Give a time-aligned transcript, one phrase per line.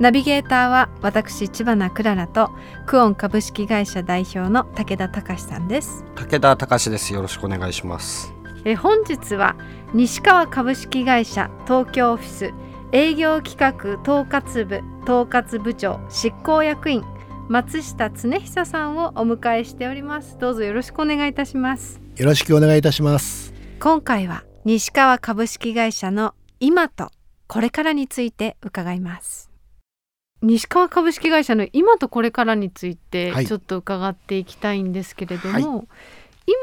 [0.00, 2.50] ナビゲーターは私千葉なクララと
[2.86, 6.04] クオン株式会社代表の武田隆さんです。
[6.16, 7.14] 武田隆です。
[7.14, 8.34] よろしくお願いします。
[8.64, 9.56] え本日は
[9.92, 12.52] 西川株式会社東京オフィス
[12.92, 17.04] 営業企画統括部統括部長執行役員
[17.48, 20.38] 松下恒久さんをお迎えしております。
[20.38, 22.00] どうぞよろしくお願いいたします。
[22.16, 23.54] よろしくお願いいたします。
[23.78, 27.10] 今回は西川株式会社の今と
[27.46, 29.53] これからについて伺います
[30.44, 33.46] 西川株式会社の今とこれからについてはい。
[33.46, 35.86] ちょっと伺っていきたいんですけれども、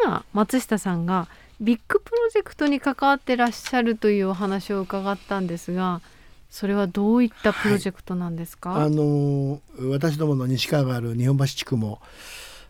[0.03, 1.27] 今松下さんが
[1.59, 6.01] ビッグプロジェクトに関わってらっしゃるというお話を伺ったんですが
[6.49, 12.01] それはどういったプロジェクトなんですか、あの私どもの西川がある日本橋地区も、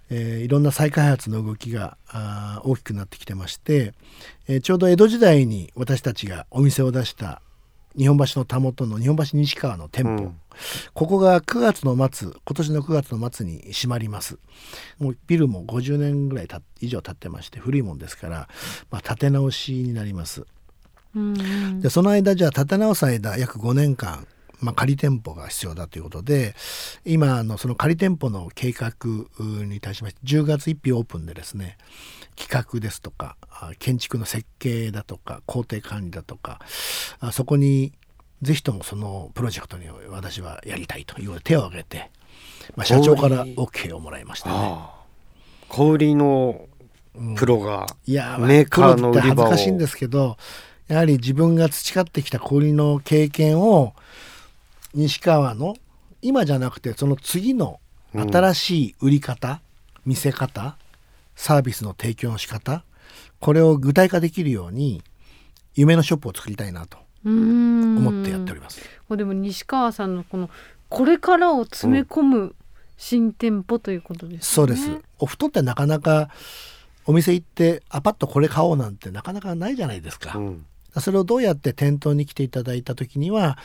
[0.10, 3.94] えーいろんな再開発の動きがあー大きくなってきてまして、
[4.48, 7.42] えーちょうど江戸時代に私たちがお店を出した
[7.98, 10.40] 日本橋のたもとの日本橋西川の店舗、うん。
[10.94, 14.38] ここが9月の末今年の9月の末に閉まります。
[15.00, 18.50] もうビルも50年ぐらいた以上経ってまして古いもんですから、
[18.90, 20.46] まあ、建て直しになります。
[21.16, 21.82] うんうん。
[21.82, 24.28] でその間じゃあ建て直す間約5年間、
[24.62, 26.56] まあ、仮店舗が必要だということで
[27.06, 28.94] 今あのその仮店舗の計画
[29.66, 31.78] に対しまして10月1日オープンでですね
[32.36, 36.60] 企画ですとかあ建築の設計だとか工程管理だとか
[37.20, 37.92] あそこに
[38.42, 42.10] ぜひともそのプロジェクトに私はやりたいという手を挙げて、
[42.76, 44.78] まあ、社長から OK をもらいましたね。
[45.70, 46.66] 小売りの
[47.38, 49.48] プロが、いやメーカーの売り場を。
[49.48, 50.38] 恥ずかしいんですけど
[50.88, 53.94] やはり自分が培ってきた小売りの経験を
[54.94, 55.76] 西川の
[56.22, 57.80] 今じゃなくてその次の
[58.14, 59.62] 新しい売り方、
[60.06, 60.78] 見せ方
[61.36, 62.84] サービスの提供の仕方
[63.40, 65.02] これを具体化できるように
[65.76, 68.82] 夢のショップを作りたいなとうん思ってやっております。
[69.10, 70.50] でも西川さんのこの
[70.90, 72.56] これからを詰め込む
[72.98, 74.40] 新店舗ということですね。
[74.42, 74.90] そうです。
[75.20, 76.30] お布団ってなかなか
[77.06, 80.38] お店行ってあパッとこれ買おうなんてなかなかないじゃないですか。
[80.38, 80.66] うん
[81.00, 83.58] それをどうやって店頭に来ていただいた時には、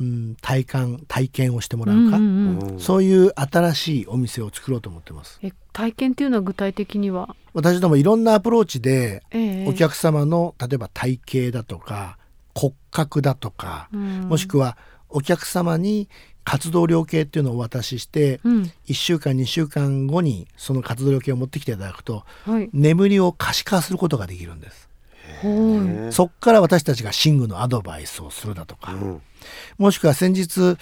[0.00, 2.72] うん、体感体験をしてもらうか、うんうんうん。
[2.72, 5.38] うんそういう新しいお店を作ろうと思ってます。
[5.42, 9.68] え体験っていうのは具体的には、私どもいろんなアプローチでええ。
[9.68, 12.16] お客様の例えば体型だとか
[12.54, 14.28] 骨格だとか、うん。
[14.28, 14.78] もしくは
[15.10, 16.08] お客様に
[16.44, 18.72] 活動量計っていうのをお渡しして、うん。
[18.86, 22.70] 1週間2週間後にその活動量計を持ってきていただくとはい。
[22.72, 24.89] 眠りを可視化することができるんです。
[25.42, 29.22] はいそっから私たちが寝具のアドバイスをするだとか、うん。
[29.78, 30.76] もしくは先日、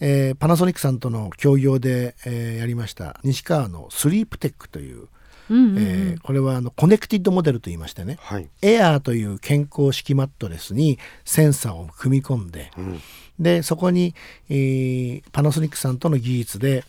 [0.00, 5.08] えーパナソニックさんとの協業で、えーやりました西川のスリープテックという、
[5.50, 5.78] うんうんうん。
[5.78, 8.18] えーこれはあのコネクティッドモデルと言いましてね。
[8.20, 13.00] はい、エアーという健康式マットレスにセンサーを組み込んでうん。
[13.38, 14.14] でそこに、
[14.48, 16.84] えーパナソニックさんとの技術で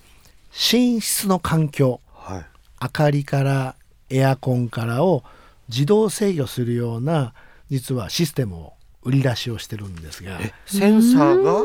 [0.51, 2.01] 寝室の環境。
[2.13, 2.45] はい、
[2.81, 3.75] 明かりから
[4.09, 5.23] エアコンからを
[5.69, 7.33] 自動制御するような
[7.69, 10.39] 実はシステムを売り出しをしてるんですが。
[10.41, 11.61] えセンサーが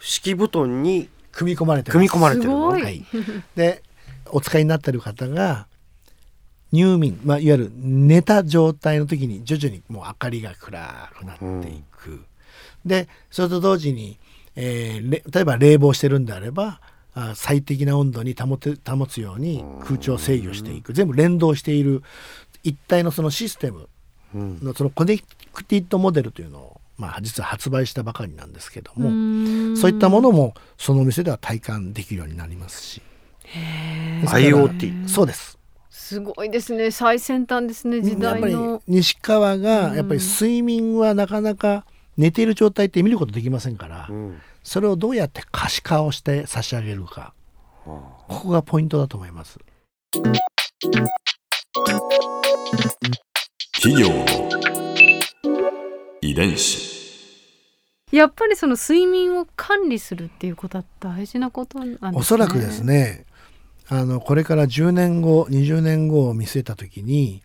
[0.00, 3.04] 敷布団に組み込まれて組み込まれてるはい、
[3.56, 3.82] で
[4.30, 5.66] お使いになってる方が
[6.72, 12.24] 入眠、まあ、いわゆる寝た状態の時に徐々にもう明かりが暗くなっていく、
[12.84, 14.18] でそれと同時に、
[14.56, 16.80] えーれ例えば冷房してるんであれば
[17.14, 20.92] あ最適な温度に保て保つように空調を制御していく。
[20.92, 22.02] 全部連動している
[22.64, 23.88] 一体のそのシステム
[24.34, 24.58] うん。
[24.60, 25.18] のそのコネ
[25.52, 29.76] クティッドモデルというのを、まあ、実は発売したばかりなんですけども、ん。
[29.76, 33.02] そういったものもそのお店では体感できるようになりますし。
[34.26, 35.58] IoT そうです。
[35.90, 36.90] すごいですね。
[36.90, 41.86] 最先端ですね時やっぱり代の西川がやっぱり睡眠はなかなか
[42.16, 44.40] 寝ている状態って見ることできませんから、うん。
[44.62, 47.34] それをどうやって可視化をして差し上げるか
[47.84, 49.58] ここがポイントだと思います。
[53.84, 54.24] 企業の
[56.22, 56.80] 遺伝子。
[58.12, 62.12] やっぱりその睡眠を管理するっていうことは大事なことなんですね。
[62.14, 63.26] おそらくですね。
[63.90, 67.42] あのこれから10年後20年後を見据えた時に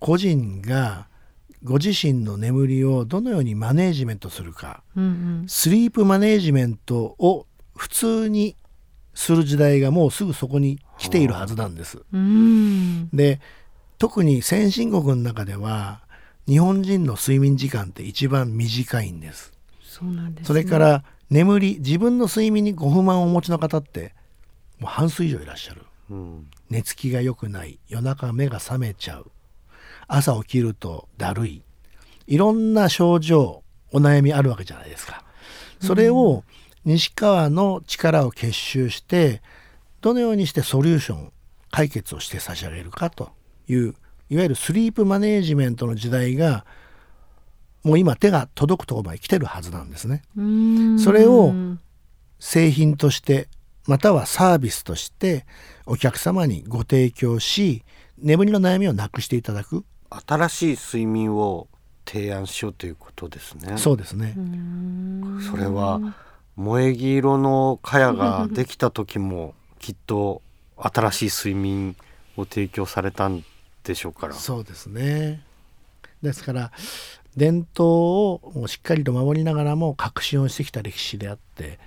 [0.00, 1.06] 個人が
[1.62, 5.44] ご自身の眠りをどのようにマネージメントするかうん。
[5.46, 7.46] スリープマネージメントを
[7.76, 8.56] 普通に
[9.14, 12.02] する時代がもうすぐそこに来ているはずなんです。
[12.12, 13.08] うん。
[13.10, 13.38] で
[14.00, 16.00] 特に先進国の中では
[16.48, 19.52] 日本人の睡眠時間って一番短いんです。
[19.82, 24.14] そうなんです、ね、それから眠り自分の睡眠にご不満をお持ちの方って
[24.78, 25.82] もう半数以上いらっしゃる。
[26.08, 29.30] うん寝つきが良くない夜中目が覚めちゃう
[30.08, 31.62] 朝起きるとだるい
[32.26, 33.62] いろんな症状
[33.92, 35.24] お悩みあるわけじゃないですか。
[35.78, 36.42] それを
[36.86, 39.42] 西川の力を結集して
[40.00, 41.32] どのようにしてソリューション
[41.70, 43.38] 解決をして差し上げるかと
[43.70, 43.94] いう
[44.28, 46.64] いわゆるスリープマネージメントの時代が
[47.82, 50.22] もう今手が届くところまで来てるはずなんですね。
[50.36, 51.52] うんそれを
[52.38, 53.48] 製品として
[53.86, 55.46] またはサービスとして
[55.86, 57.82] お客様にご提供し
[58.18, 59.84] 眠りの悩みをなくしていただく
[60.26, 61.68] 新しい睡眠を
[62.04, 63.78] 提案しようということですね。
[63.78, 64.34] そうですね。
[65.50, 66.00] それは
[66.56, 70.42] 萌え木色の茅が できた時もきっと
[70.76, 71.96] 新しい睡眠
[72.36, 73.44] を提供されたん
[73.84, 74.34] でしょうから。
[74.34, 75.42] そうですね。
[76.22, 76.72] ですから
[77.36, 77.88] 伝統
[78.62, 81.78] をしっかりと守りながらも革新をしてきた歴史であって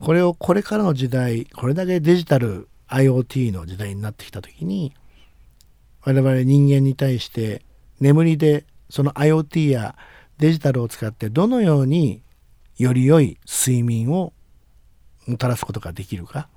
[0.00, 4.94] これをこれからの時代これだけデジタル IoT の時代になってきた時に
[6.02, 7.62] 我々人間に対して
[8.00, 9.96] 眠りでその IoT や
[10.38, 12.22] デジタルを使ってどのように
[12.78, 14.32] より良い睡眠を
[15.26, 16.48] もたらすことができるか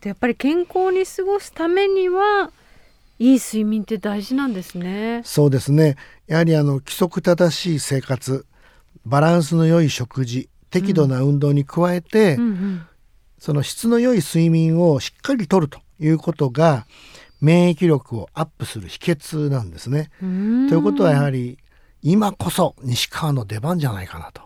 [0.00, 2.50] でやっぱり健康に過ごすためには
[3.18, 5.22] いい睡眠って大事なんですね。
[5.24, 8.46] そうですねやはりあの規則正しい生活
[9.04, 12.86] バランスの良い食事適度な運動に加えて、うん
[13.42, 16.86] その質の良い睡眠をしっかりとるということが
[17.40, 20.10] 免疫力をアップする秘訣なんですね。
[20.22, 21.58] うん、ということはやはり
[22.02, 24.42] 今こそ西川の出番じゃないかなと。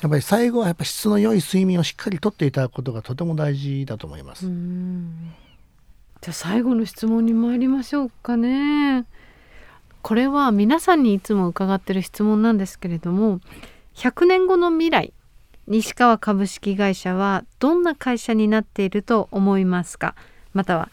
[0.00, 4.46] やっぱり最後はやっぱ質の良い睡眠をしっかりとっていただくことがとても大事だと思います。
[6.20, 9.06] じゃあ最後の質問に参りましょうかね。
[10.02, 13.40] これは皆さんにいつも伺ってる質問なんですけれども
[13.94, 15.12] 100年後の未来
[15.66, 20.14] 西川株式会社はどんな会社になっていると思いますか？
[20.52, 20.90] または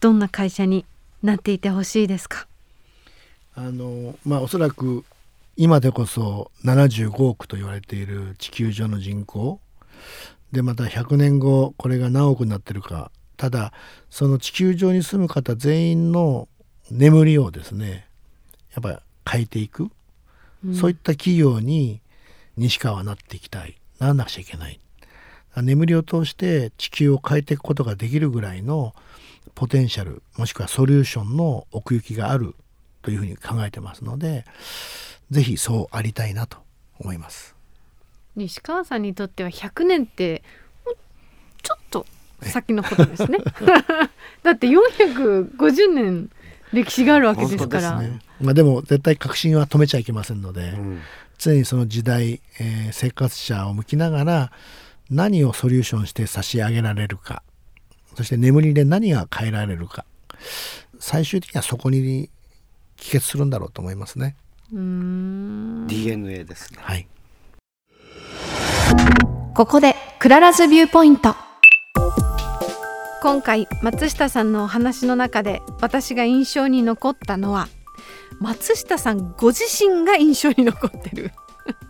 [0.00, 0.84] どんな会社に
[1.22, 2.46] なっていてほしいですか？
[3.54, 5.04] あのまあおそらく
[5.56, 9.60] 今でこそ75億と言われている地球上の人口。
[10.50, 13.10] でまた100年後これが何億になってるか
[13.42, 13.72] ただ
[14.08, 16.46] その地球上に住む方全員の
[16.92, 18.06] 眠りをですね
[18.72, 19.90] やっぱ変えていく、
[20.72, 22.00] そういった企業に
[22.56, 23.80] 西川はなっていきたい。
[23.98, 24.78] ならなくちゃいけない。
[25.56, 28.94] 眠りを通して地球を変えていくことができるぐらいの
[29.56, 32.54] ポテンシャルもしくはソリューションの奥行きがある。
[33.02, 34.44] というふうに考えてますので
[35.32, 36.58] ぜひそうありたいなと
[37.00, 37.56] 思います。
[38.36, 40.44] 西川さんにとっては100年って
[41.62, 42.06] ちょっと
[42.50, 43.38] 先のことですね。
[44.42, 46.30] だって450年
[46.72, 48.00] 歴史があるわけですから。
[48.00, 48.20] ね。
[48.40, 51.00] まあ、でも絶対革新は止めちゃいけませんので、うん。
[51.38, 54.52] 常にその時代、えー生活者を向きながら
[55.10, 57.42] 何をソリューションして差し上げられるか。
[58.16, 60.04] そして眠りで何が変えられるか。
[60.98, 62.30] 最終的にはそこに
[62.96, 64.36] 帰結するんだろうと思いますね。
[64.72, 65.86] うーん。
[65.88, 66.78] DNA ですね。
[66.80, 67.06] はい。
[69.54, 71.34] ここで Clara's Viewpoint
[73.22, 77.68] 今回松下さんのお話の中で私が印象に残ったのは
[78.40, 81.30] 松下さんご自身が印象に残ってる。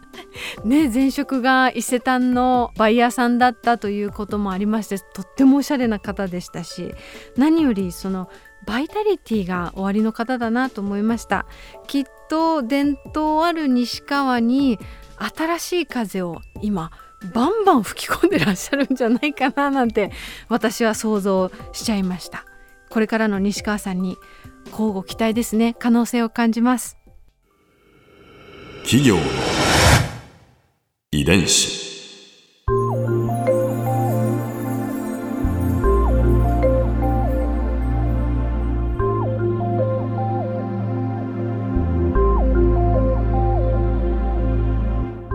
[0.63, 6.95] ね前職が伊勢丹のバイヤーさんだったということもありましてとってもおしゃれな方でしたし
[7.39, 8.29] 何よりその
[8.67, 11.47] バイタリティがおありの方だなと思いました。
[11.87, 14.79] きっと伝統ある西川に
[15.19, 16.91] 新しい風を今
[17.33, 20.11] バンバン吹き込んでらっしゃるんじゃないかななんて
[20.49, 22.45] 私は想像しちゃいました。
[22.91, 24.19] これからの西川さんに
[24.71, 25.75] 交互期待ですね。
[25.79, 26.97] 可能性を感じます。
[28.83, 29.23] 企業の
[31.13, 31.92] 遺伝子。